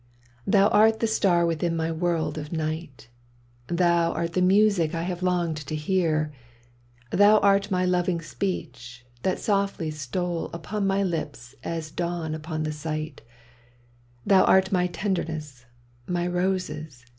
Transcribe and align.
Thou 0.47 0.67
art 0.69 0.99
the 0.99 1.05
star 1.05 1.45
within 1.45 1.75
my 1.75 1.91
world 1.91 2.39
of 2.39 2.51
night, 2.51 3.09
Thou 3.67 4.11
art 4.11 4.33
the 4.33 4.41
music 4.41 4.95
I 4.95 5.03
have 5.03 5.21
longed 5.21 5.57
to 5.57 5.75
hear, 5.75 6.33
Thou 7.11 7.37
art 7.41 7.69
my 7.69 7.85
loving 7.85 8.19
speech, 8.19 9.05
that 9.21 9.37
softly 9.37 9.91
stole 9.91 10.49
Upon 10.53 10.87
my 10.87 11.03
lips 11.03 11.53
as 11.63 11.91
dawn 11.91 12.33
upon 12.33 12.63
the 12.63 12.71
sight; 12.73 13.21
Thou 14.25 14.43
art 14.45 14.71
my 14.71 14.87
tenderness— 14.87 15.65
my 16.07 16.25
roses. 16.25 17.05